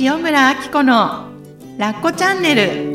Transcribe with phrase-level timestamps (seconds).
[0.00, 1.28] 塩村あき子の
[1.78, 2.92] ラッコチャンネル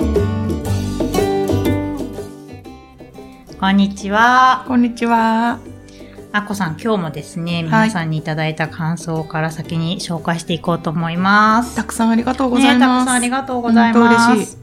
[3.57, 4.65] こんにちは。
[4.67, 5.59] こんにちは
[6.33, 11.77] あこさん、今日もですね、皆さんにいただいた感想から先に紹介していこうと思います。
[11.77, 14.57] たくさんありがとうございね、たます、くさんありがとうございます。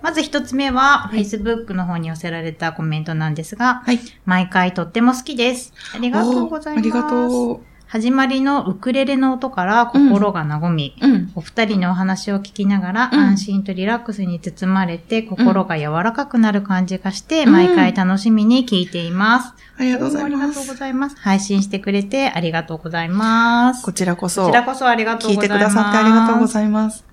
[0.00, 5.72] まず一つ目は、い Facebook の方に寄せられたコメントなんですが、はい毎回とっても好きです。
[5.94, 6.84] ありがとうございます。
[6.84, 19.54] ありがとう始まりのウクレレの音から心が和み、うんお二人のお話を聞きながら、うん安心とリラックスに包まれて、心が柔らかくなる感じがして、うん毎回楽しみに聞いています。
[19.76, 21.16] ありがとうございありがとうますございます。
[21.16, 23.84] 配信してくれてありがとうございます。
[23.84, 25.58] こちらこそこちらこそありがとう聞いございます。
[25.58, 27.04] てくださってありがとうございます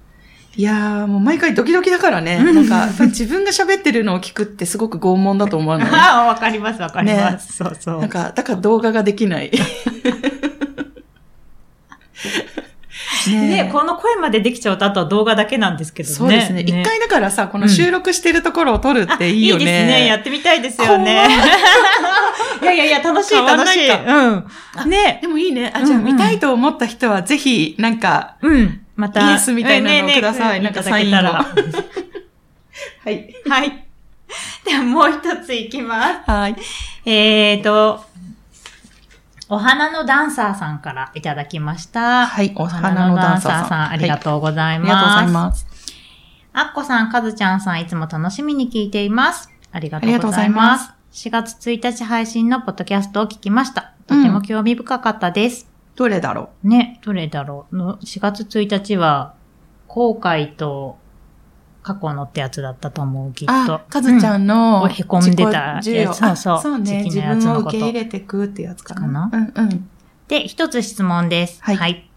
[0.55, 2.37] いやー、もう毎回ドキドキだからね。
[2.43, 7.57] なんか、自分が喋ってるのを聞くってすごく拷問だと思わないああ、わかります、わかります。
[7.57, 8.01] そうそう。
[8.01, 9.51] なんか、だから動画ができない。
[13.29, 16.15] ねこの声までできちゃうと、あとは動画だけなんですけどね。
[16.15, 16.61] そうですね。
[16.61, 19.61] 一、回だからさ、この収録してるところを撮るっていいよね。
[19.61, 20.05] いいですね。
[20.07, 21.27] やってみたいですよね。
[22.61, 23.89] いやいやいや、楽しい楽しい。
[23.89, 24.89] うん。
[24.89, 25.19] ね。
[25.21, 25.71] でもいいね。
[25.73, 28.81] あ、じゃあうんうん見たいと思った人はぜひ、なんか、うん。
[28.95, 29.31] また。
[29.31, 31.45] イエスみたいなのをねくださいねなんかサインを は
[33.11, 33.33] い。
[33.47, 33.83] はい。
[34.65, 36.31] ではもう一ついきます。
[36.31, 36.55] はい。
[37.05, 38.03] えーと、
[39.49, 42.27] お花のダンサーさんからいただきました。
[42.27, 42.53] はい。
[42.57, 43.89] おお花のダンサーさん。
[43.91, 44.91] ありがとうございます。
[44.91, 45.67] ありがとうございます。
[46.51, 49.49] あっこさん、かずちゃんさん、いつも楽しみに聞いています。
[49.71, 50.55] ありがとうございま。
[50.55, 53.93] ます4月1日配信のポッドキャストを聞きました。
[54.05, 55.69] とても興味深かったです。
[55.95, 57.75] どれだろね、どれだろう？
[57.77, 59.33] の ?4 月1日は、
[59.87, 60.97] 後悔と
[61.87, 63.75] 過去のってやつだったと思う、きっうと。
[63.75, 67.03] あ、かずちゃんんのこうへこんでたやつそうそうあそうね。
[67.03, 68.99] 時期自分を受け入れてくってやつかな。
[68.99, 69.89] かなうんうん。
[70.27, 71.63] で、一つ質問です。
[71.63, 72.09] はい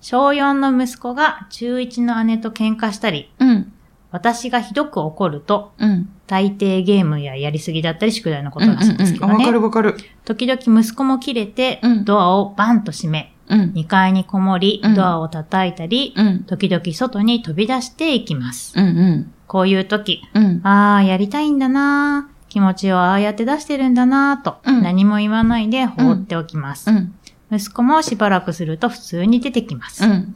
[0.00, 3.72] 小4の息子が中1の姉と喧嘩したり、うん。
[4.10, 6.08] 私がひどく怒ると、うん。
[6.26, 9.52] 大抵ゲームややりすぎだったり宿題のこうんとらしいんですけどうんうんあわかね。
[9.52, 9.96] るわかる。
[10.24, 13.72] 時々息子も切れてうん、ドアをバンと閉め、うん。
[13.74, 16.44] 2階にこもりうん、ドアを叩いたり、うん。
[16.44, 18.72] 時々外に飛び出していきます。
[18.76, 19.34] うんうん。
[19.46, 20.60] こういう時、うん。
[20.66, 26.90] ああ、やりたいんだなー気持ちをああやって出してるんだなーと、うん何も言わないで放っておきます。
[26.90, 27.14] うん。
[27.50, 30.04] 息子もしばらくすると普通に出てきます。
[30.04, 30.34] うん。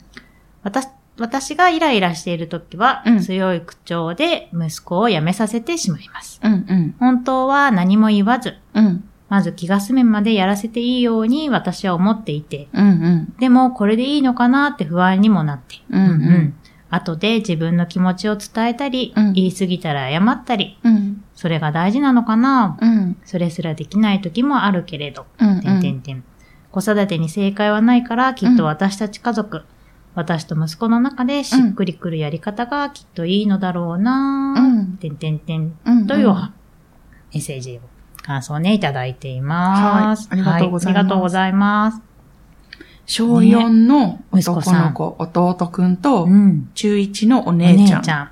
[0.63, 0.89] 私
[1.19, 6.41] 私がイライラしている時は、うん強い口調で息子を辞めさせてしまいます。
[6.43, 6.53] うん。
[6.53, 6.95] うん。
[6.99, 9.09] 本当は何も言わず、うん。
[9.37, 12.87] まず気が済むまでやらせていいように私は思っていて、うん。
[12.87, 12.91] う
[13.35, 13.35] ん。
[13.39, 16.55] でもこれでいいのかなって不安にもなって、うんうん
[16.89, 21.23] 後で自分の気持ちを伝えたり、うん言い過ぎたら謝ったり、うん。
[21.35, 23.17] それが大事なのかな、うん。
[23.27, 25.61] それすらできない時もあるけれど、うん。
[25.61, 26.25] てんてん。
[26.71, 29.65] 子育てに正解はないから、きっと私たち家族、
[30.15, 35.77] 私と息子の中でしっくりくるやり方がきっといいのだろうな、うんてんてんてん。
[36.07, 36.35] というメ
[37.35, 37.96] ッセージを、
[38.27, 40.29] 感想をね、いただいています。
[40.29, 42.03] はいありがとうございますはありがとうございます。
[43.07, 46.69] 小4の男の子、弟くんとう、ん。
[46.75, 48.31] 中1のおお姉ちゃん。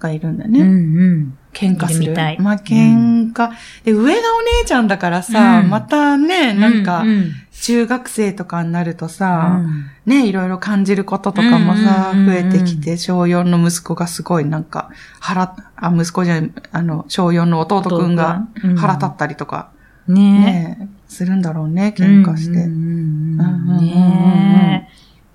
[0.00, 0.60] がいるんだうんね。
[0.60, 1.37] うん。
[1.52, 2.14] 喧嘩する。
[2.14, 2.38] たい。
[2.40, 3.50] まあ、喧嘩。
[3.84, 5.70] で、上がお姉ちゃんだからさ、うん。
[5.70, 7.32] またね、なんかう、ん。
[7.60, 9.90] 中学生とかになるとうさ、ん。
[10.06, 12.42] ね、いろいろ感じることとかもさ、うんうんうん。
[12.42, 19.70] 増えてきて、小4の息子がすごいなんか、腹、あ、息子じゃない、あの、小4の弟くんが腹立ったりとか、
[20.06, 20.38] ね。
[20.78, 22.66] ね、するんだろうね、喧嘩して。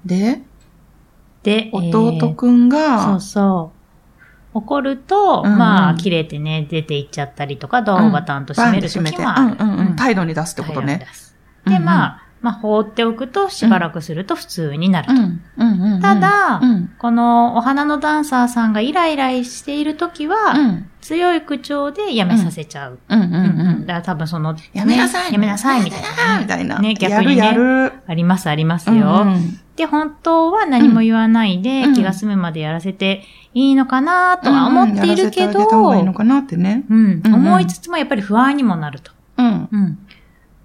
[0.06, 0.42] で、
[1.44, 3.83] で、弟くんえーが、そうそう。
[4.54, 9.56] 怒ると、うんうんまあ、切れてね、出て行っちゃったりとか、ドアをバタンと閉める時もある。
[9.60, 9.88] うんうんうん。
[9.88, 11.06] うん態度に出すってことね。
[11.66, 15.14] で、うんまあ、まあ、放っておくと、しばらくすると普通になると。
[16.02, 16.90] ただうん。
[16.98, 20.90] このお花のダンサーさんがイライラしている時は、うん。
[21.00, 23.00] 強い口調でやめさせちゃう。
[23.10, 23.86] うんうんううんん。
[23.86, 25.26] だから多分その、やめなさい。
[25.28, 26.40] ねやめなさい、みたいな。
[26.40, 26.80] みたいな。
[26.80, 27.36] ね、逆にね。
[27.38, 27.94] やるやる。
[28.08, 29.24] あります、ありますうんよ。
[29.26, 33.24] うんで、本当は何も言わないで、うん気が済むまでやらせて
[33.54, 36.86] いいのかなとは思っているけど、がいいのかなってね。
[36.90, 39.12] うんうん思いつつもやっぱり不安にもなると。
[39.38, 39.70] うん。
[39.72, 40.03] うん。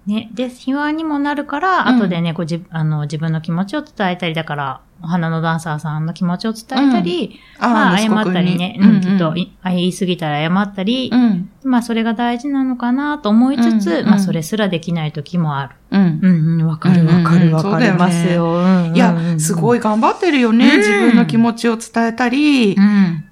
[0.05, 11.49] ね、で、不安にもなるから、うん後でね、こうじあの自分の気持ちを伝えたり、だから、お花のダンサーさんの気持ちを伝えたり、まあ、謝ったりね、うん、きっと、言い過ぎたら謝ったりう、ん。
[11.63, 15.75] まあ、それが大事なのかなと思いつつ、うんまあ、それすらできない時もある。
[15.91, 16.19] うん。
[16.21, 18.51] うん、うん、わかるわかうんうんるわかりますよ。
[18.51, 19.77] うんいや、すごい。
[19.77, 20.67] い頑張ってるよね。
[20.67, 23.23] うん自分の気持ちを伝えたりう、ん。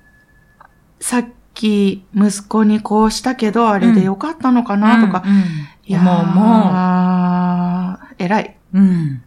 [1.01, 5.23] さっき息子にこうしたけど、あれでよかったのかなとか。
[5.87, 8.57] うん、いやもう、も偉い。
[8.73, 9.21] うん、うん。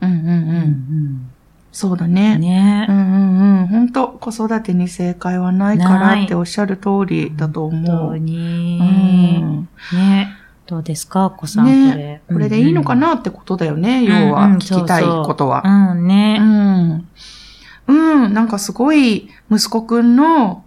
[0.00, 0.32] うんうんう。
[0.62, 1.30] ん。
[1.72, 2.36] そうだね。
[2.38, 3.66] ねうんうんうん。
[3.68, 8.18] 本当子育てに正解はないからっておっしゃる通りだと思本当う。
[8.18, 8.78] に。
[8.80, 10.36] うんね
[10.66, 12.36] どうですか、お子さん、ねこれ。
[12.36, 15.62] これでいいのかなってことだよね、要はうんうん聞きたいことは。
[15.64, 16.94] うんうん、う。
[16.94, 17.08] ん。
[17.88, 20.64] うん、なんかすごい息子くんの、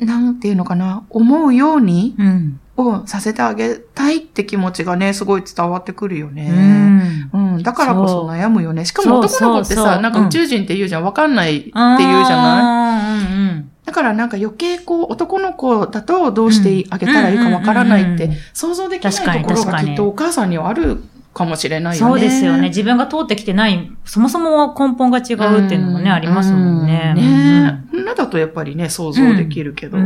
[0.00, 2.60] なんていうのかな、思うようにうん。
[2.76, 6.48] をさせてあげたいって気持ちがね、すごい伝わってくるようね。
[6.50, 7.30] ん。
[7.32, 8.84] うん、だからこそ悩むよね。
[8.84, 13.24] しかも男の子ってさ、なんか宇宙人って言うじゃん、わかんないって言うじゃない？
[13.26, 13.70] うんうん。
[13.84, 19.12] だからなんか余計こう、男の子だとどうしてあげたらいいかわからないって想像できない
[19.42, 22.10] ところがきっとお母さんにはあるかもしれないよね。
[22.12, 22.68] そうですよね。。
[22.68, 27.14] 自分が通ってきてない、そもそも根本が違うっていうのもね、ありますもんね。
[27.16, 27.96] うんねえ。
[27.96, 29.98] 女だとやっぱりね、想像できるけど。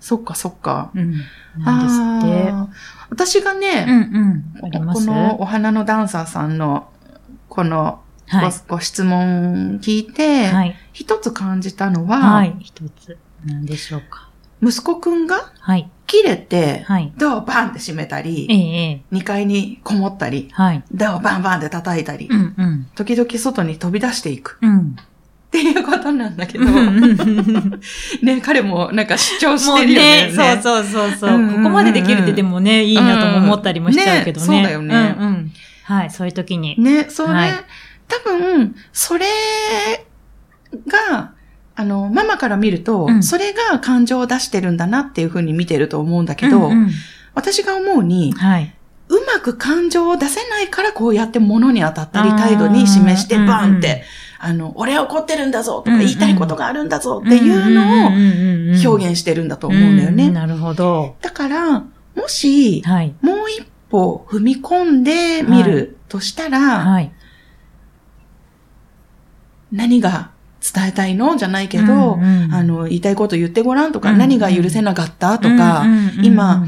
[0.00, 0.90] そっかそっか。
[0.94, 1.14] うん。
[1.58, 2.52] なんですって。
[3.10, 4.64] 私がうんね、うん。
[4.64, 5.06] あります？
[5.06, 6.88] このお花のダンサーさんの、
[7.48, 8.00] この
[8.30, 8.52] ご,、はい。
[8.68, 10.76] ご質問聞いて、はい。
[10.92, 12.56] 一つ感じたのは、はい。
[12.60, 13.18] 一つ。
[13.44, 14.28] 何でしょうか。
[14.62, 15.90] 息子くんがはい。
[16.06, 17.12] 切れて、はい。
[17.16, 19.14] ドアをバンって閉めたり、ええ、ええ。
[19.14, 20.82] 2階にこもったり、はい。
[20.92, 22.86] ドアをバンバンって叩いたり、うんうん。
[22.94, 24.96] 時々外に飛び出していくうん。
[25.50, 26.64] っていうことなんだけど、
[28.22, 30.26] ね、彼もなんか主張してるよね。
[30.28, 31.30] ね、そうそうそうそう。
[31.30, 34.46] うんうんうんここまでできるってでもね、いいなとも思ったりもしちゃうけどね。
[34.46, 35.52] そうだよねうんうん。
[35.84, 36.80] はい、そういう時に。
[36.80, 37.50] ね、それ、はい
[38.06, 39.26] 多分、それ
[40.88, 41.32] が、
[41.76, 46.90] あの、ママから見ると、うんそれが感情を出してるんだなっていうふうに見てると思うんだけど、うんうん
[47.32, 48.74] 私が思うに、はい。
[49.08, 54.04] うまく感情を出せないからこうやって物に当たったり態度に示してバンって、
[54.42, 60.30] あの、俺は怒ってるんだぞとか言いたいことがあるんだぞっていうのをを表現してるんだと思うんだよね。
[60.30, 61.16] なるほど。
[61.20, 61.86] だから、も
[62.26, 63.14] し、はい。
[63.20, 67.12] もう一歩踏み込んでみるとしたら、はい。
[69.70, 70.30] 何が
[70.74, 71.36] 伝えたいの？
[71.36, 76.66] じゃないけど、うんうんあの、言いたいこと言ってごらんとか、うんうん何が許せなかったとか、うんうんうんうん今、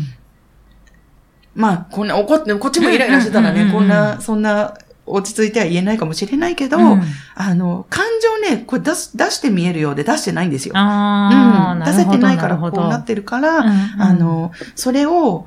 [1.54, 7.02] まあ、こんな怒って、こっちもイライラしてたらね、こんな、そんな、落ち着いては言えないかもしれないけど、うん。
[7.34, 10.74] あの、感情ね、これ出す、出して見えるようで出してないんですよ。
[10.76, 14.02] うん、出せてないからこうなってるから、うんうん。
[14.02, 15.46] あの、それを、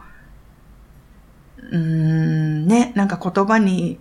[1.71, 3.97] うーん、ね、なんか言葉に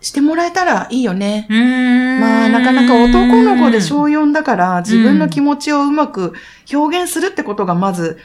[0.00, 1.46] してもらえたらいいよね。
[1.48, 6.34] まあ、なかなか男の子で小4だから、自分の気持ちをうまく
[6.72, 8.18] 表現するってことがまず、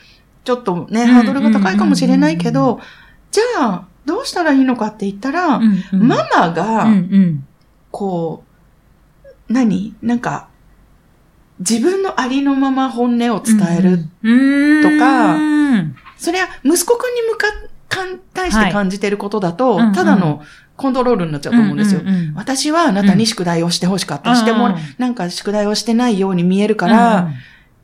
[0.44, 2.80] ちょっとね、うんハードルが高いかもしれないけうんど、
[3.32, 6.08] じゃあ、どうしたらいいのかって言ったら、うんうん。
[6.08, 7.46] ママうんが、うん。
[7.92, 8.44] こ
[9.50, 9.94] う、何？
[10.02, 10.48] なんか、
[11.60, 14.06] 自分のありのまま本音を伝える。
[14.24, 15.96] うんとかうん。
[16.18, 17.48] それは息子くんに向か、
[17.90, 19.94] かん、対して感じてることだと、はいうんうん。
[19.94, 20.42] ただの
[20.78, 22.00] コントロールになっちゃうと思うんですよ。
[22.00, 22.34] うんうんうん。
[22.36, 24.36] 私はあなたに宿題をしてほしかった。
[24.36, 27.30] してもうんうん、なんか宿題をしてないように見えるから、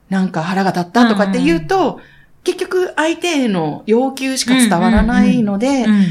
[0.09, 1.99] なんか腹が立ったとかって言うと、
[2.43, 6.05] 結局相手への要求しか伝わらないのでう、ん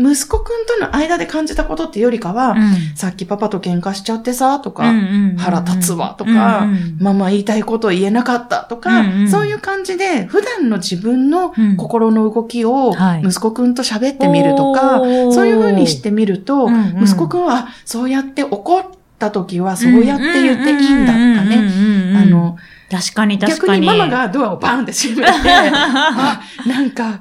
[0.00, 2.96] 息子くんとの間で感じたことってよりかは、うん。
[2.96, 4.90] さっきパパと喧嘩しちゃってさ、とか、
[5.36, 11.76] 腹立つわとかうんうんママ言いたいこと言えなかったとか、うんうんそういう感じで、普段の自分のうん。
[11.76, 13.22] 心の動きをはい。
[13.22, 15.32] 息子くんと喋ってみるとか、おー。
[15.32, 17.04] そういうふうにしてみると、うんうん。
[17.04, 18.84] 息子くんは、あそうやって怒っ
[19.18, 21.62] た時はそうやって言っていいんだとかね。
[21.62, 22.56] ねあ、の、
[22.90, 23.86] 確かに確かに。
[23.86, 25.30] 逆にママがドアをバンって閉めて、
[25.72, 27.20] あ、なんか、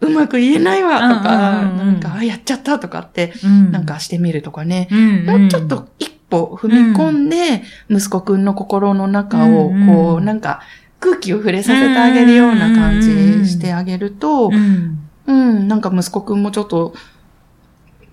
[0.00, 4.88] うまく言えないわとか、うんうんうんうんなんか、あやっちゃったとかって、うん、なんかしてみるとかね。
[4.90, 10.60] うん、もうちょっと一歩踏み込んで、息子くんの心の中を、こう、なんか、
[11.00, 16.92] 空気を触れさせてあげるような感じしてあげるとう、ん、うん、なんか息子くんもちょっと、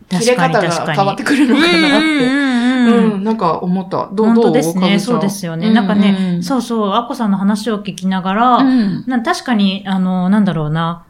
[0.10, 2.54] 切れ方が変わってくるのかなって。
[2.86, 4.10] うんなんか思った。
[4.13, 5.00] どう、本どう当ですね。
[5.00, 5.72] そうですよね。
[5.72, 11.06] なんかね、うそうそう、アッコさんの話を聞きながら、うんな確かに、あの、なんだろうな、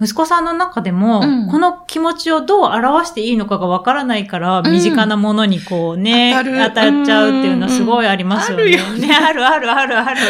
[0.00, 1.48] 息子さんの中でも、うん。
[1.48, 4.70] この気持ちをどう表していいのかがわからないから、ん。
[4.70, 6.58] 身近なものにこうね、当たる。
[6.58, 8.64] 当たっちゃうっていうのはすごいありますよね。
[8.64, 8.68] うん。
[8.68, 9.14] うんあるよね。
[9.14, 10.20] あるあるあるある。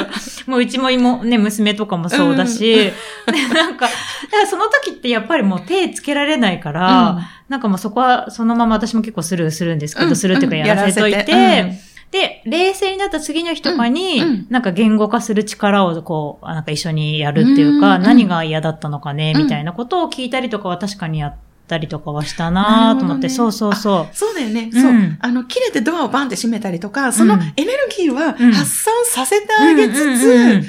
[0.47, 2.93] もううちも妹、ね、娘とかもそうだし、
[3.27, 7.19] でなんか、だからその時ってやっぱりもう手つけられないから、
[7.49, 10.17] なんかもうそこはそのまま私も結構スルーするんですけど、うん。
[10.17, 10.67] するっていうかうん。
[10.67, 14.47] やらせといて、やらせてで、冷静になった次の日とかに、うんうん。
[14.49, 19.43] なんか言語化する力をこう、なんか一緒にやるっていうか、うん何が嫌だったのかね、うん。
[19.43, 23.29] みたいなことを聞いたりとかは確かにやったりとかはしたなと思って、なるほどね。
[23.31, 24.71] そうそうそそうだよね。
[24.73, 24.81] うん。
[24.81, 25.17] そう。
[25.19, 27.41] あの、切れてドアをバンって閉めたりとか、そのうん。
[27.41, 28.53] エネルギーはうん。
[28.53, 29.71] 発散させてう。
[29.71, 30.63] あげつつ、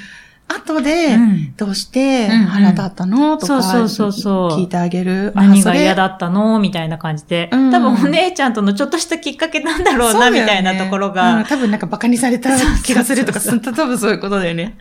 [0.47, 1.53] 後で、うん。
[1.57, 3.37] どうして腹立ったの？
[3.37, 4.59] とか、そうそうそうそう。
[4.59, 5.31] 聞いてあげる？
[5.35, 6.59] 何が嫌だだったの？
[6.59, 7.49] みたいな感じで。
[7.51, 7.71] うん。
[7.71, 12.49] 多分お姉ちゃんとのちょっとしたきっかけなんだろうな、みたいなところが、多分なんかバカにされた
[12.83, 14.77] 気がするとか、そう多分そういうことだよね。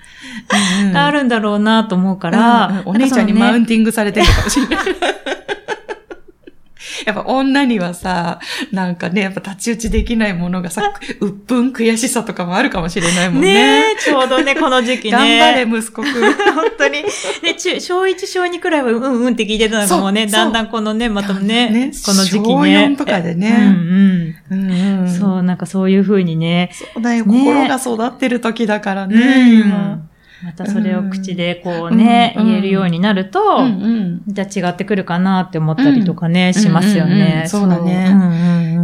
[0.80, 2.88] うんうんがあるんだろうなと思うから、うんうん。
[2.90, 4.86] お姉ちゃんにマウンンティングされてるかもしれない。
[7.06, 8.38] やっぱ女にはさ、
[8.72, 13.54] なんかね、やっぱ太刀打ちできないものがさ、うっぷん悔しさとかもあるかもしれないもんね。
[13.54, 15.10] ねえ、ちょうどね、 この時期ね。
[15.10, 16.12] 頑張れ、息子くん。
[16.54, 17.04] 本当に。
[17.42, 22.86] で、中、小1、小2くらいはうんうんって聞いてたのがもうね、だんだんこのね、またね、ねこの時期小ね。
[22.86, 23.64] 4とかでねうん
[24.50, 24.72] うんう。
[24.72, 25.08] うんん。
[25.08, 26.70] そう、なんかそういう風にね。
[26.72, 30.13] そうだよ、ね心が育ってる時だからね、うん今。
[30.42, 33.40] またそれを口でこうね、うん言えるようになると。
[34.26, 37.42] じゃあ違ってくるかなって思ったりとかね、しますよね。
[37.44, 37.68] うんそう。
[37.68, 38.10] だね。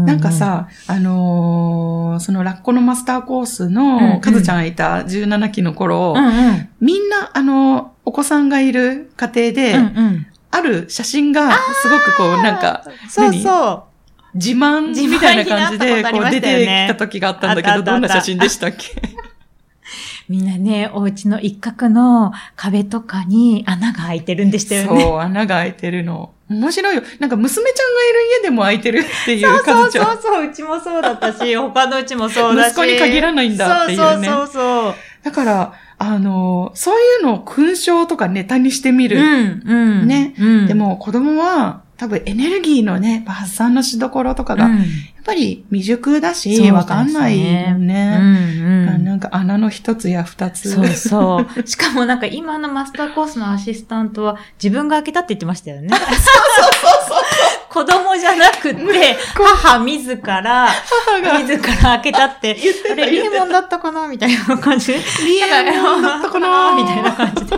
[0.06, 6.14] なんか、さ、あのーそのラッコのマスターコースの、んかずちゃんがいた17期の頃。
[6.80, 9.74] みんな、あの、お子さんがいる家庭で。
[10.52, 13.82] ある写真が、すごくこう、なんか、そうそう。
[14.34, 19.19] 自慢みたいな感じで、こう出てきた時があったんだけど、どんな写真でしたっけ？
[20.30, 25.02] みんなね、お家の一角の壁とかに穴が開いてるんでしたよね。
[25.02, 26.30] そう、穴が開いてるの。
[26.48, 27.02] 面白いよ。
[27.18, 30.06] なんか娘ちゃんがいる家でも開いてるっていそうう、かそうずちゃん。
[30.06, 32.68] そうそう、うちもそうだったし、 他のうちもそうだし。
[32.68, 34.94] 息子に限らないんだっていうねそうそうそうそう。
[35.24, 39.18] だから、あの、そういうのを勲章とかネタにしてみる。
[39.18, 40.06] うん、うん。
[40.06, 40.66] ねうん。
[40.68, 44.84] でも子供は多分エネルギーのね、発散のしどころとかが、やうん、っ
[45.22, 48.18] ぱり未熟だし、わかんないようん、ね。
[48.18, 49.04] うん。
[49.04, 50.72] なんか穴の一つや二つ。
[50.72, 51.46] そうそう。
[51.68, 55.88] しかもなんか今のマスターコースのアシスタントは自分が開けたって言ってましたよね。
[55.92, 57.24] そうそうそう
[57.70, 64.98] 子供じゃなくて、母自ら、母が、自ら開けたって、言ってたあれ、リーモンだったかなみたいな感じで。
[65.24, 66.74] リエモンだったかな？
[66.74, 67.56] みたいな感じで。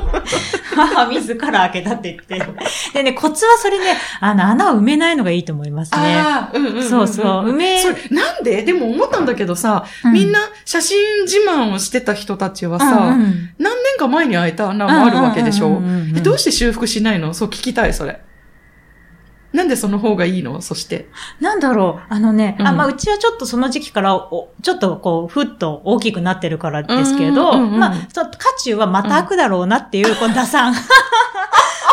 [0.76, 2.62] 母自ら開けたって言って。
[2.92, 5.98] でね、コツはそれね、あの、穴を埋めないのがいいと思いますね。
[5.98, 8.62] ああ、うんうんんんそうそう梅それなんで？
[8.64, 15.68] でも思ったんだけどさ、うんみんな写真自慢をしてた人たちはさ、うんうん何年か前に開いた穴もあるわけでしょ？
[15.68, 17.32] うんうんうんうんえどうして修復しないの？
[17.32, 18.20] そう聞きたい、それ。
[19.52, 20.60] なんでその方がいいの？
[20.62, 21.08] そして。
[21.40, 30.72] なんだろう、あのね、うんあ、まあ、うちはちょっとその時期からお、ちょっとこう、ふっと大きくなってるからですけど、うんうんうんまあ、そ渦中はまた開くだろうなっていう、 この打算。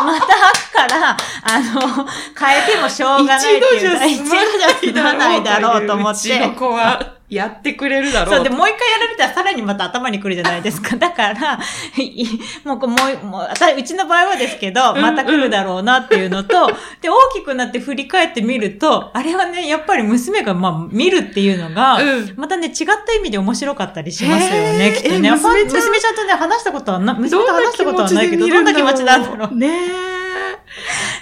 [0.01, 2.07] また開くから、あの、
[2.39, 3.77] 変えてもしょうがないっていう。
[3.77, 6.29] 一度じゃ済まないだろう一度じゃ済まないだろうと思って。
[6.29, 10.95] うちの子はやってくれるだろうそう、で、もう一回やられたらさらにまた頭に来るじゃないですか。
[10.97, 11.59] だから、
[11.97, 12.25] い
[12.63, 16.67] もうもう、もう、あたうちの場合はですけど、うんまた来るだろうなっていうのと、
[17.01, 25.31] で、大きくなって振り返ってみると、あれはね、やっぱり娘が、まあ、見るっていうのが、うんまたね、違った意味で面白かったりしますよへね、ーきっとね。
[25.31, 29.55] 娘ちゃん娘ちゃんとね、話したことはな、娘と話したことはないけど、どんな気持ちなんだろう。
[29.55, 29.67] ね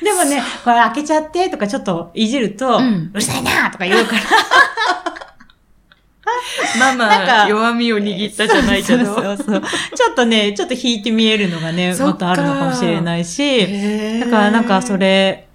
[0.02, 0.06] え。
[0.06, 5.17] でもね、これ開けちゃってとかちょっといじると、ううんるさいなとか言うから。
[6.80, 9.06] ママ、弱みを握ったじゃないけど。
[9.06, 9.62] そうそうそう。
[9.96, 15.48] ちょっとね、ちょっと引いて見えるのがね、またあるのかもしれないし、だからなんかそれ、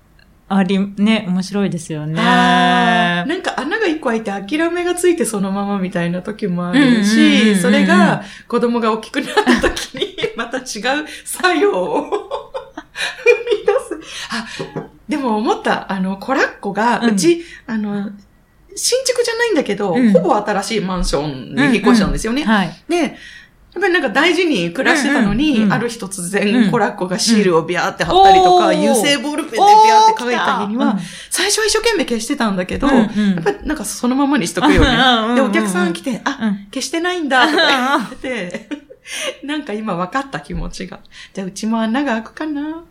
[0.54, 2.14] あり、ね、面白いですよね。
[2.14, 10.64] なんか穴が一個開いて諦めがついてそのままみたいな時もあるし、それが子供が大きくなった時に また違う
[11.24, 12.10] 作用を
[12.82, 14.28] 生み出す。
[14.30, 14.46] あ、
[15.08, 18.10] でも思った、あの、コラッコが、うち、あの、
[18.76, 20.12] 新築じゃないんだけど、うん。
[20.12, 22.44] ほぼ新しいマンションに引っ越したんですよね。
[22.44, 22.84] はい。
[22.88, 22.96] で、
[23.74, 30.98] やっぱりなんか大事に暮らしてたのに、うんうんうんある日突うん然コラッコがシールをビャーって貼ったりとか、油性ボールペンでビャーって書いた日には、うん
[31.30, 33.34] 最初は一生懸命消してたんだけど、うんうん。
[33.34, 35.34] やっぱりなんかそのままにしとくようんうんうんうんね。
[35.36, 36.66] で、お客さん来て、あ、うん。
[36.66, 38.68] 消してないんだ、とか言ってて、
[39.44, 41.00] なんか今分かった気持ちが。
[41.32, 42.84] じゃあうちも穴が開くかな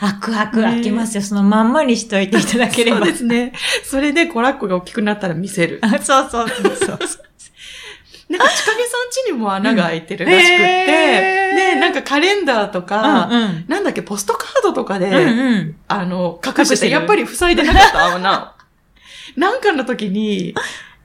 [0.00, 1.22] 開く開くね開きますよ。
[1.22, 2.98] そのまんまにしといていただければ。
[2.98, 3.52] そうですね。
[3.84, 5.80] それでコラッコが大きくなったら見せる。
[5.82, 6.98] あ そうそうそうそう。
[8.28, 13.64] なんか、ちかげさん家にも穴が開いてるらしくって、うんへーで、なんかカレンダーとか、うんうん。
[13.68, 15.76] なんだっけ、ポストカードとかで、うんうん。
[15.86, 18.54] あの、隠してやっぱり塞いでなかった、穴。
[19.36, 20.54] なんかの時に、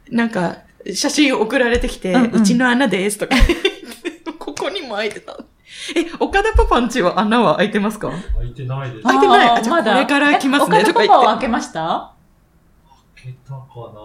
[0.10, 0.58] なんか、
[0.94, 3.36] 写真送られてきて、うんうんうちの穴ですとか
[4.40, 5.38] ここにも開いてた。
[5.96, 8.12] え、岡田パパんちは穴は開いてますか？
[8.38, 9.04] 開いてないです。
[9.04, 12.14] 開いてないあじゃあこれから来ますねか言って岡田パパは開けました？
[13.24, 13.58] 開けたか
[13.94, 14.02] な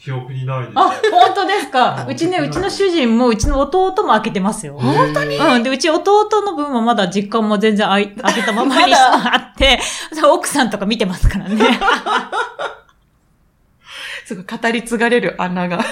[0.00, 0.72] 記憶にないです。
[0.76, 1.98] あ、本当ですか。
[2.02, 4.78] あうちね、うちの主人も、うちの弟も開けてますよ。
[4.78, 5.36] 本当に？
[5.36, 5.62] うん。
[5.64, 9.80] で、うち弟の分はまだ実家も全然開い開けたままにあって、
[10.24, 11.56] 奥さんとか見てますからね。
[14.24, 15.84] すごい語り継がれる穴が。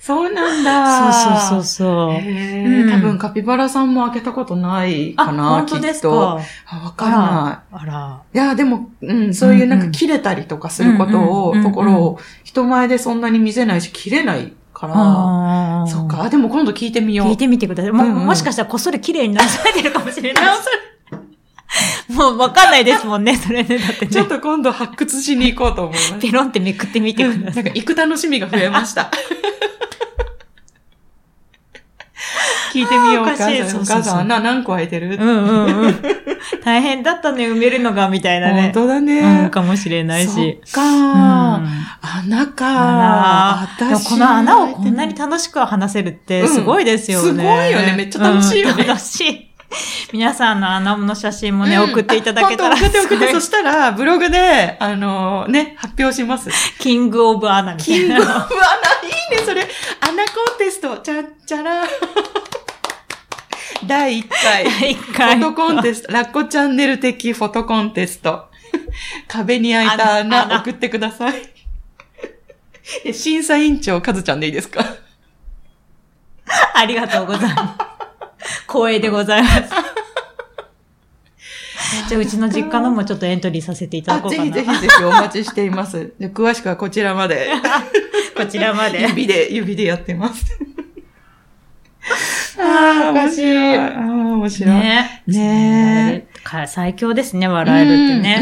[0.00, 1.12] そうなんだ。
[1.12, 2.20] そうそうそうそう。
[2.20, 6.10] ん多分カピバラさんも開けたことないあ、かな、本当ですきっと。
[6.10, 6.40] か。
[6.66, 8.22] あ、わかんなあら。
[8.32, 8.36] い。
[8.36, 16.06] いや、でも、うん、そういうなんか切れたりとかすることを、ところを、人前でそんなに見せないし、切れないから、そっ。
[16.06, 16.22] か。
[16.22, 17.28] あでも今度聞いてみよう。
[17.28, 17.92] 聞いてみてください。
[17.92, 20.44] も,、もしかしたらこっそり綺麗に直されてるかもしれない。
[22.08, 23.78] もうわかんないですもんね、 それね。
[23.78, 24.10] だってね。
[24.10, 26.14] ちょっと今度発掘しに行こうと思います。
[26.18, 27.64] ペロンってめくってみてください。
[27.64, 29.10] なんか行く楽しみが増えました。
[32.72, 35.16] 聞いてみよう、お母あーおかしいそうそうそう母さん、穴何個開いてる？
[35.20, 36.02] うんうんうん。
[36.64, 38.70] 大変だったね、埋めるのが、みたいな本ね。
[38.72, 39.20] 当だね。
[39.44, 40.60] うん、かもしれないし。
[40.64, 41.68] そっか、うん
[42.00, 43.68] 穴か。
[43.78, 47.28] 私この穴をこんなに楽しく話せるってすごいですよね。
[47.28, 49.44] うんすごいよねめっちゃ楽しいよねうん楽しい。
[50.12, 52.76] 皆さんの穴の写真もね、うん送っていただけたら。
[52.76, 53.32] 送って送って。
[53.32, 56.48] そしたら、ブログで、あのね、発表します。
[56.78, 57.98] キングオブ穴みたいな。
[57.98, 59.68] キングオブ穴、いいね、それ。
[60.00, 61.82] 穴コンテスト、ちゃっちゃら。
[63.88, 64.64] 第1回。
[64.92, 65.36] 一回。
[65.38, 68.46] フォトコンテスト、ラッコチャンネル的フォトコンテスト。
[69.26, 71.34] 壁に開いた穴穴送ってください。
[73.04, 74.84] え審査委員長、カズちゃんでいいですか？
[76.74, 77.76] ありがとうございま
[78.40, 78.62] す。
[78.68, 79.62] 光栄でございます。
[82.08, 84.50] じゃあ、うちの実家のもちょっとエントリーさせていただあこうかな。
[84.52, 86.12] ぜひぜひぜひお待ちしています。
[86.20, 87.50] で詳しくはこちらまで。
[88.36, 89.00] こちらまで。
[89.02, 90.44] 指で、指でやってます。
[92.58, 93.76] ああ、面白い。
[93.76, 94.74] ああ、面白い。
[94.74, 95.22] ね。
[95.26, 97.84] ねか最強ですね、笑え。
[97.84, 98.40] るってね。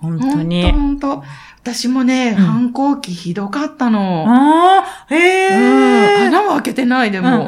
[0.00, 0.12] うん。
[0.12, 1.24] うん本当に本当本当
[1.72, 4.24] 私もね、ん反抗期ひどかったの。
[4.28, 6.18] ああ、へえ。
[6.20, 6.26] うん。
[6.28, 7.46] 穴は開けてない、でも。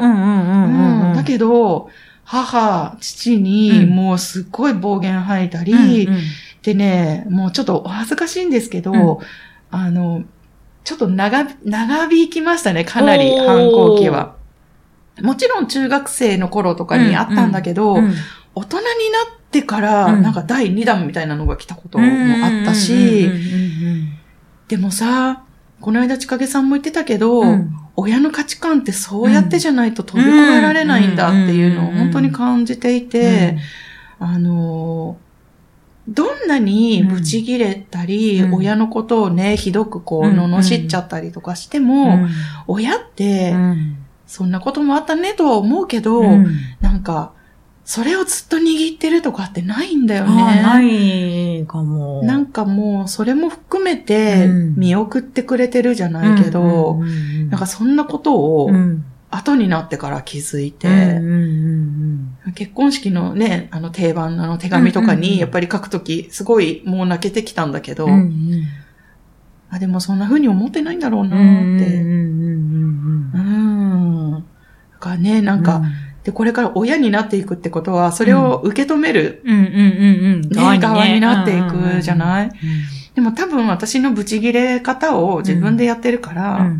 [1.15, 1.89] だけど、
[2.25, 6.21] 母、父に、うんもうすっごい暴言吐いたり、うんうん
[6.61, 9.17] でね、もうちょっとお恥ずかしいんですけど、うん
[9.71, 10.23] あの、
[10.83, 14.35] ちょっと長、長引きましたね、かなり反抗期は。
[15.21, 18.13] もちろん中学生の頃とかにあったんだけど、うん
[18.55, 18.87] 大人にな
[19.37, 20.21] ってから、うん。
[20.21, 24.13] なんか第2弾みたいなのが来たこともあったし、うんうん
[24.67, 25.43] でもさ、
[25.81, 27.49] この間千景さんも言ってたけど、うん。
[27.49, 27.69] うん
[28.01, 33.57] 親の価値観ってそうやってじゃないと飛び越えられないんだっていうのをうん本当に感じていて、
[34.19, 38.55] あのー、どんなにブチギレたり、うん。
[38.55, 42.29] 親のことをね、ひどくこう、うん罵っちゃったりとかしてうも、ん。
[42.67, 43.98] 親って、うん
[44.29, 46.55] そんなこともあったねとは思うけど、うん。
[46.81, 47.33] なんか、
[47.83, 51.61] それをずっと握ってるとかってないんだよあーなね。
[51.61, 52.21] いかも。
[52.23, 54.75] なんかもう、それも含めてうん。
[54.75, 57.01] 見送ってくれてるじゃないけど、
[57.49, 59.03] なんかそんなことをうん。
[59.31, 60.87] 後になってから気づいて、
[62.53, 68.63] 結婚式のね、あの定番の手紙とかにやっぱり書くとき、すごいもう泣けてきたんだけど、うんうん。
[69.71, 72.03] あ、でもそんな風に思ってないんだろうなって。
[74.99, 75.81] からね、なんか、
[76.23, 80.41] で、これから親になっていくってことは、それを受け止める、うんうんうんうん。
[80.41, 82.17] ね、側になっていくじゃい。
[82.17, 82.51] ない、
[83.15, 86.71] でも多分私のブチギレ方を自分でやってるから、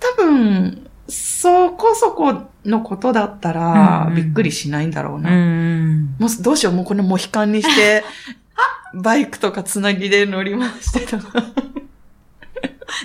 [0.00, 5.30] 多分、そこそこのことだったらうん、びっくりしないんだろううな。
[5.30, 6.16] ん。
[6.18, 8.04] もうどうしよう、もうこのモヒカンにして、
[8.94, 11.32] バイクとかつなぎで乗り回してとか、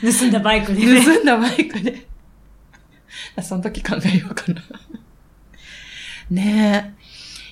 [0.01, 1.03] 盗んだバイクでね。
[1.03, 2.07] 盗んだバイクで。
[3.43, 4.61] その時考えようかな。
[6.29, 6.97] ねえ。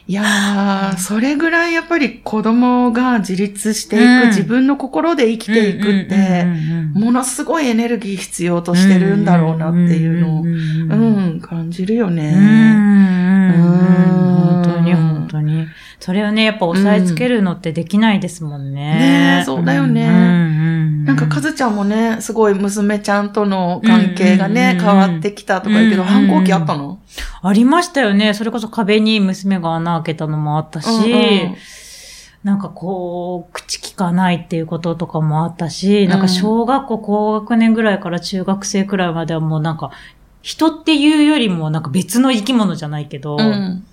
[0.08, 6.46] いやー、それぐらいやっぱり子供が自立していく、うん自分の心で生きていくって、
[6.94, 12.34] ものすごいエネルギー必要としてるんだろうなっていうのを、んうん、感じるよね。
[12.36, 12.96] うん
[13.60, 15.68] うん本当に本当に。
[16.00, 18.96] それをね、やっぱ押さえつけるのってできないですもんね。
[18.96, 20.75] ねえそうだよねうん
[21.06, 27.00] なんか、かずちゃんもね、すごい娘ちゃんとの関係がね、うん変わってきたとか言うけど、うん反抗期あったの？
[27.42, 28.34] ありましたよね。
[28.34, 31.56] それこそ壁に娘が穴開けたのもあったし、うんうん。
[32.44, 39.92] なんかこう、口聞かないっていうこととかもあったし、なんか小学校高学年ぐらいから中学生くらいまではもうなんか、
[40.42, 43.86] 人っていうよりもなんか別の生き物じゃないけど、うん。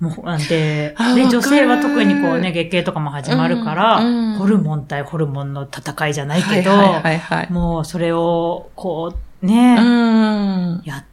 [0.00, 7.52] もう、で、で、女性は特にこうね、月経とかも始まるから、うんうんホルモン対ホルモンの戦いじゃないけど、はいはいはいはい。
[7.52, 10.82] もうそれを、こう、ね、うん。
[10.84, 11.04] やっ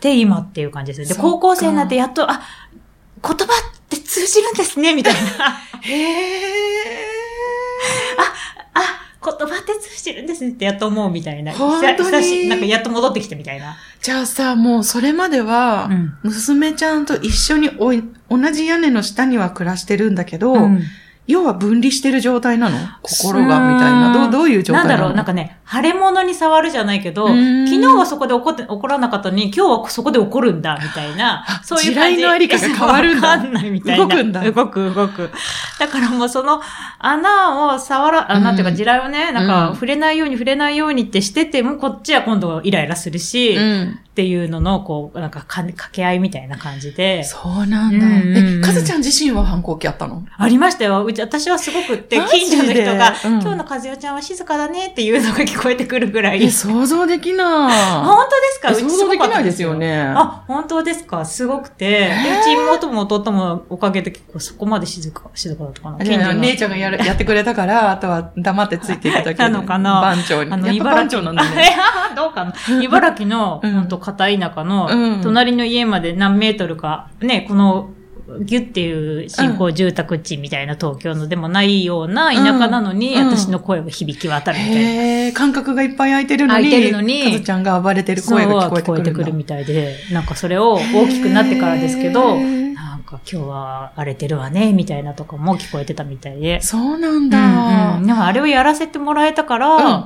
[0.00, 1.14] て今っていう感じですね。
[1.14, 2.42] で、高校生になってやっと、あ、
[3.22, 3.38] 言葉っ
[3.88, 5.20] て通じるんですね、みたいな。
[5.80, 6.42] へ
[8.74, 8.82] あ、
[9.24, 11.52] 言葉って通じるんですねってやっと思うみたいな。
[11.52, 13.76] 本当になんかやっと戻ってきてみたいな。
[14.00, 20.82] じゃあさ、もうそれまでは、うん娘ちゃんと一緒におい同じ屋根の下には暮らしてるんだけど、うん
[21.26, 22.76] 要は分離してる状態なの？
[23.02, 24.12] 心が、みたいな。
[24.12, 24.88] どう、どういう状態なの？
[24.88, 32.16] なんだろう、なんかね、腫れ物に触るじゃないけど、昨日はそこで怒って、怒らなかったのに、今日はそこで怒るんだ、みたいなあ、そういう感じ。
[32.16, 34.04] 地雷のありかが変わるんだわかんないみたいな。
[34.04, 35.30] 動くんだ動く、動く。
[35.78, 36.60] だからもうその
[36.98, 43.98] 穴を触ら、うん穴っていうか地雷をね、なんかうん触れないように触れないようにってしてても、こっちは今度イライラするし、うん。
[44.12, 47.24] っていうのの、こう、なんかか掛け合いみたいな感じで。
[47.24, 48.06] そうなんだ。
[48.06, 50.22] うんうんうんえ、かずちゃん自身は反抗期あったの？
[50.36, 51.06] ありましたよ。
[51.06, 56.42] うち、私はすごくって、近所の人が、うん今日の和代ちゃんは静かだねっていうのが聞こえてくるぐらい。
[56.44, 58.04] え、想像できない。
[58.04, 58.70] 本当ですか？
[58.70, 60.02] うち想像できないですよね。
[60.14, 61.24] あ、本当ですか？
[61.24, 61.88] すごくて。
[61.90, 65.96] でうち妹も弟もおかげで結構そこまで静か、静かだったかな？
[66.00, 69.36] あじゃあ姉ちゃんがやる やってくれたから、あとは黙ってついていくだけで。
[69.42, 70.00] なのかな？
[70.00, 70.52] 番長に。
[70.52, 71.76] あの、茨城なんだね。
[72.16, 72.54] どうかな？
[72.82, 77.90] 茨城の、うんほんと片田舎の、うん隣の家まで何メートルか、ね、この、
[78.40, 85.32] ギュっていう新興住宅地みたいな東京のでもないような田舎なのに、うん私の声が響き渡るみたいな。
[85.32, 96.60] 感覚がいっぱい空いてるのに、空いてるのにかずちゃんが暴れてる声が聞こえてくるみたいで、なんかそれを大きくなってからですけど、なんか今日は荒れてるわね、みたいなとかも聞こえてたみたいで。
[96.60, 97.96] そうなんうんだ。
[97.96, 98.06] うん。
[98.06, 100.04] でもあれをやらせてもらえたから、うん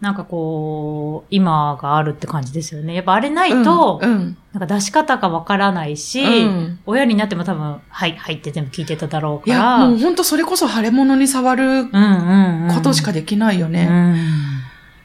[0.00, 2.94] なんかこう、今があるって感じですよね。
[2.94, 11.84] やっぱあれないと、うんうんなんか出し方がわからないし、うん親になっても多分、はい、入って全部聞いてただろういや、から、もう本当それこそ腫れ物に触る。
[11.84, 13.84] ことしかできないようね。
[13.86, 14.16] ん。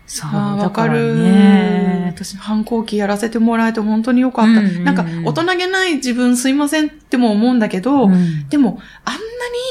[0.06, 1.17] そう、わからる。
[1.17, 2.13] ね。
[2.15, 4.51] 私、反抗期やらせてもらえて本当によかった。
[4.51, 9.19] うんうんうんなんか、大人げない自分すいませんっても思うんだけど、うんでも、あんな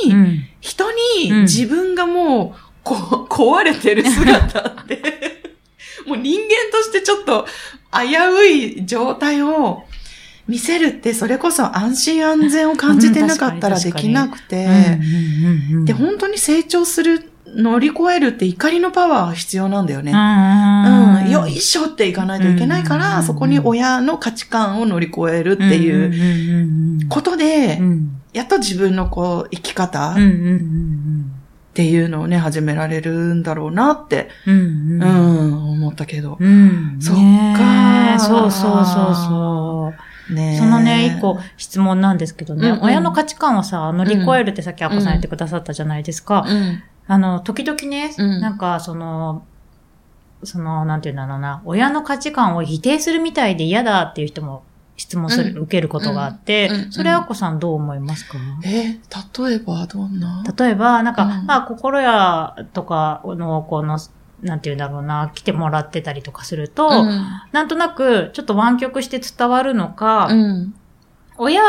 [0.07, 5.03] にうん人にうん自分がもう、こ壊れてる姿って、
[6.07, 7.47] もう人間としてちょっと
[7.93, 9.85] 危うい状態を
[10.49, 14.99] 見せるって、それこそ安心安全を感じてなかったらうんできなくて、
[15.85, 20.13] で、本当に成長する、乗り越えるって怒りのパワーが必要なんだよね。
[20.13, 28.23] うんうん、よいしょっていかないといけないから、うんそこに親の価値観を乗り越えるっていううことで、ん。
[28.33, 30.17] やっと自分のこう、生き方
[31.73, 36.37] っていうのをね、始められるんだろうなって、うんううんん、思ったけど。
[36.39, 36.99] うん。
[37.01, 37.17] そっ
[37.57, 39.95] かそうそうそうそ
[40.31, 40.35] う。
[40.35, 42.85] ねえそのね、一個質問なんですけどね、うんうん。
[42.85, 46.45] 親の価値観をさ、乗り越えるってさっきアッコさん言ってくださったじゃないですか。
[46.47, 46.83] うん。
[47.07, 48.41] あの、時々ね、うん。
[48.43, 49.47] なんかその、
[50.45, 54.63] その、なんていうんだろうな、親の価値観を否定するみたいで嫌だっていう人も
[55.03, 55.59] 質問する、うん。
[55.65, 56.75] 受けることがあって、うん。
[56.83, 56.93] うん。
[56.93, 58.39] それアッコさんどう思いますか？
[58.65, 59.01] え、
[59.47, 60.45] 例えばどんな？
[60.57, 61.47] 例えば、なんか、うん。
[61.47, 63.99] まあ、心やとかの、この、
[64.43, 67.27] なんていうんだろうな、来てもらってたりとかすると、うん。
[67.51, 70.75] なんとなく、ちょっと湾曲して伝わるのか、うん。
[71.37, 71.63] 親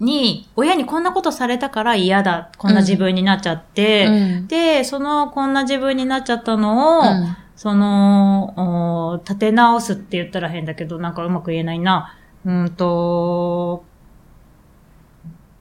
[0.00, 4.10] に、親にこんなことされたから嫌だ、こんな自分になっちゃって、う
[4.42, 4.46] ん。
[4.48, 7.36] で、その、こんな自分になっちゃったのを、うん。
[7.54, 12.16] その、お立て直すって言ったら変だけど、なんかうまく言えないな。
[12.44, 13.84] うんと、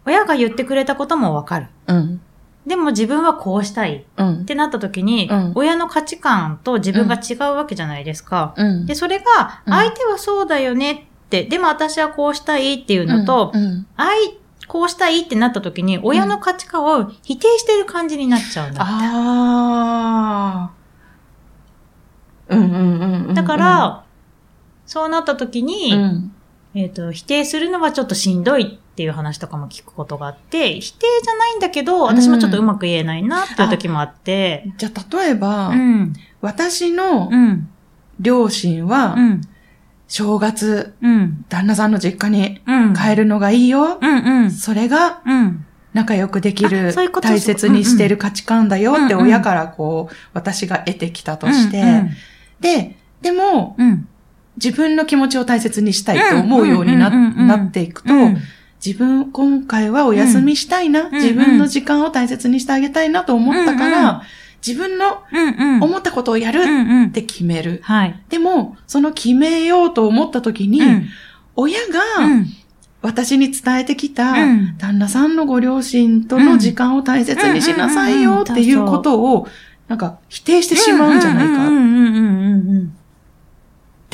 [0.06, 1.67] 親が言ってくれたこともわかる。
[1.88, 2.22] うん。
[2.65, 4.46] でも自分はこうしたいうんっ。
[4.46, 8.54] てなった時に、うん親の価値観と自分が違うわけじゃないですか。
[8.58, 8.86] うん。
[8.86, 18.82] で、それが、うん相手はそうだよねって、でも私はこうしたいっていうのと、うん、あい、こうしたいってなった時に、親の価値観を否定してる感じになっちゃうんだ。
[18.84, 18.88] あ
[20.70, 20.72] あ。
[22.50, 23.34] うんうんうんうん。
[23.34, 24.04] だから、
[24.86, 26.34] そうなった時うに、ん、
[26.74, 37.70] えっ、と、否定するのはちょっとしんどいっていう話とかも聞くことがあって、否定じゃないんだけど、私もちょっとうまく言えないなっていう時もあって、じゃあ、例えば、うん、私のうん、
[38.20, 39.42] 両親は、うん、
[40.08, 42.94] 正月、うん、旦那さんの実家にうん。
[42.94, 43.98] 帰るのがいいよ。
[44.02, 45.66] うん、うん、それがうん。
[45.94, 49.26] 仲良くできるういう、大切にしてる価値観だよってうんうん。
[49.28, 52.04] 親からこう、私が得てきたとして、
[52.60, 54.08] で、でも、うん、うん。
[54.63, 58.38] 自分の気持ちを大切にしたいと思うようになっていくと、うん
[58.84, 64.24] 自分、今回はお休みしたいな、ん自分の時間を大切にしてあげたいなと思ったから、
[64.65, 65.21] 自分の。
[65.86, 66.62] 思ったことをやる
[67.10, 67.12] っ。
[67.12, 67.82] て決める。
[67.84, 68.19] はい。
[68.30, 71.06] でも、その決めようと思った時に、うん
[71.56, 72.47] 親うがん。
[73.02, 79.47] 私に伝えてきた、うん旦那さんのご両親との時間を大切にしなさいよっていうことを、
[79.88, 81.69] なんか否定してしまうんじゃないか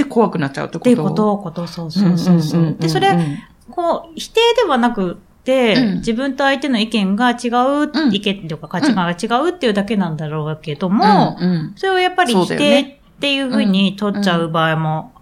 [0.03, 0.05] っ。
[0.05, 0.79] て怖くなっちゃうってこと？
[0.79, 3.17] っていうこと、こと、そうそうそうで、それ、
[3.71, 15.13] こう、否定ではなくて、うん自分と相手の意見が違う、うん意見というか価値観が違うっていうだけなんだろうけども、うんうんそれをやっぱり否定っていうふうに取っちゃう場合も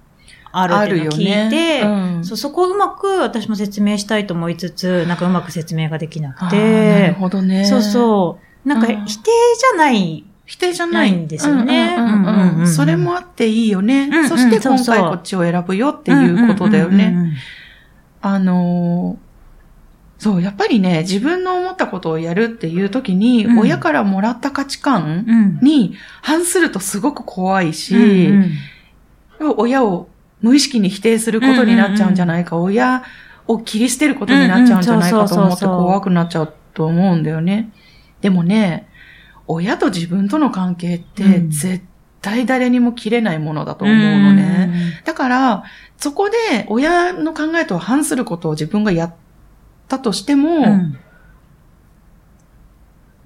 [0.51, 1.87] あるっていうのを聞いて、う
[2.21, 7.65] んそうそこをうまく私も説明したいと思いつつ、なんかうまく説明ができなくあーなるて、ほどね。
[7.65, 8.67] そうそう。
[8.67, 10.25] なんかうん否定じゃない。
[10.45, 11.95] 否定じゃないんですよね。
[11.97, 12.59] うんうんうんうんうん。
[12.59, 14.07] うんそれもあっていいよね。
[14.07, 14.29] んうん。
[14.29, 17.05] そして今回こっちを選ぶよっていうことだよね。
[17.05, 17.33] うんうんうん
[18.21, 19.25] あのー
[20.17, 23.59] そう、やっぱりね、自分の思ったことをやるっていう時に、うん。
[23.59, 25.59] 親からもらった価値観うん。
[25.61, 27.95] に反するとすごく怖いし、
[28.29, 28.51] うん
[29.57, 30.07] 親を
[30.41, 33.03] 無意識に否定することになっちゃうんじゃないか、親
[33.47, 37.69] を切り捨てることになっちゃうんじゃないかと思って怖くなっちゃうと思うんだよね。
[38.21, 38.87] でもね、
[39.47, 41.83] 親と自分との関係ってうん絶
[42.21, 44.99] 対誰にも切れないものだと思うのね。。
[45.05, 45.63] だから、
[45.97, 49.13] そこで親の考えと反することを自分がやっ
[49.87, 50.97] たとしても、うん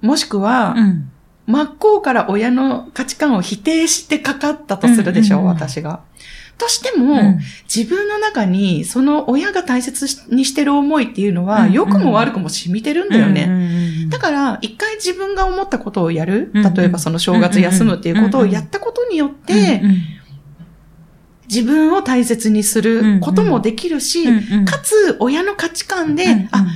[0.02, 1.10] もしくは、うん
[1.46, 6.00] 真っ向から親の価値観を否定してかかったとするでしょ、うんうんうん私が。
[6.60, 7.38] としても、うん。
[7.74, 11.66] 自分の中にその親が大切にしてる思いっていうのは、うん。
[11.68, 14.08] うん良くも悪くも染みてるんだよね。
[14.10, 19.82] だから、一回自分が思ったことをやる、例えばその正月休むっていうことをやったことによって、
[21.48, 24.24] 自分を大切にすることもできるし、
[24.64, 26.66] かつ、親の価値観で、あ、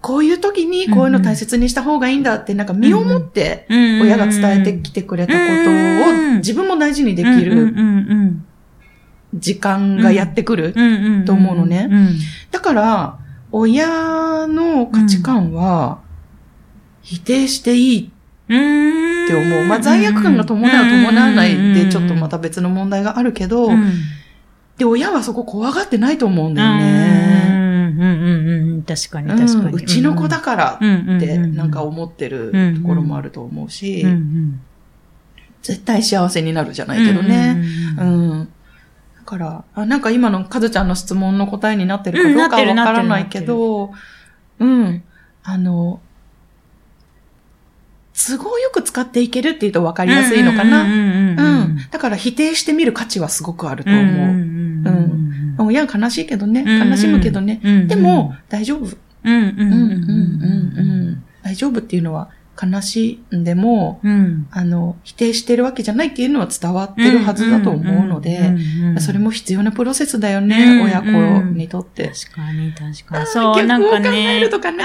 [0.00, 8.53] こういう時にこういうの大切にした方がいいんだって、なんか身をもって親が伝えてきてくれたことうんを自分も大事にできうんる
[9.34, 10.74] 時間がやってくる。
[11.24, 11.88] と思うのね。
[11.90, 12.18] うん
[12.50, 13.18] だから、
[13.52, 16.00] 親の価値観は
[17.02, 18.10] 否定していい
[18.48, 19.64] うんって思う。
[19.66, 23.92] まあ罪悪感が伴う伴わないでちょっとまた別の問題があるけど、うん。
[24.76, 26.78] で、親はそこ怖がってないと思うんだようん。
[26.78, 27.94] ね。
[27.96, 28.02] うん。
[28.02, 28.74] うん。
[28.74, 28.82] うん。
[28.82, 29.66] 確かに確かに。
[29.66, 29.74] うん。
[29.74, 34.04] うちの子だかららってなんか思ってるところもあると思うし、
[35.62, 37.62] 絶対幸せになるじゃないけどね。
[37.98, 38.40] ううん。
[38.40, 38.48] ん。
[39.24, 43.90] だから、あなんか今のかずちゃんの質問の答えになってるかどうかはわからないけど、
[44.58, 45.02] うん。
[45.42, 46.00] あの、
[48.12, 50.82] 都合よく使っていけるって言うと分かりやすいのかな。
[50.82, 51.04] うんうんうう
[51.42, 51.78] んん。
[51.90, 54.28] だから否定してみる価値はすごくあるとうんうん思う。
[54.28, 54.88] うん
[55.58, 56.62] うん親は悲しいけどね。
[56.66, 57.60] うん悲しむけどね。
[57.64, 58.84] うんでも、大丈夫。
[59.24, 61.24] うんうんうん、うん、うん、うん。
[61.42, 62.28] 大丈夫っていうのは
[62.60, 64.46] 悲しいんでも、うん。
[64.50, 68.54] あの、否定してるわけじゃないっていうのは伝わってるはずだと思うので、
[68.98, 71.08] それも必要なプロセスだよね、うん親子
[71.52, 72.12] にとって。
[72.28, 73.26] 確かに、確かに。
[73.26, 74.08] そう、 なんかね。
[74.08, 74.84] 考えるとかねね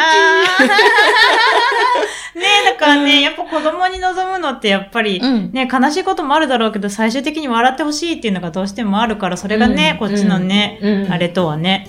[2.65, 5.51] だからね、やっぱ子供に望むのってやっぱり、うん。
[5.51, 11.87] ね、悲しいこともあるだろうけど、最終的に笑ってほしいっていうのがどうしてもあるから、それがね、うんこっちのね、うんあれとはね、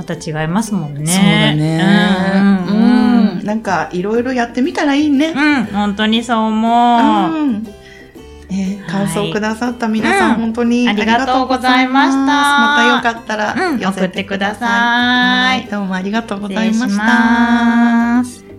[0.00, 1.06] また違いますもんね。
[1.06, 2.32] そうだね。
[2.34, 3.44] うんうんうん。
[3.44, 5.34] なんか、いろいろやってみたらいいね。
[5.36, 7.32] うん、本当にそう思う。
[7.32, 7.66] うん。
[8.50, 14.58] え感想くださった皆さん、うん本当にありがとうございましたまたよかったらうん寄せてください。
[14.58, 16.96] 送ってくださいはいどうもありがとうございまし
[18.44, 18.49] た。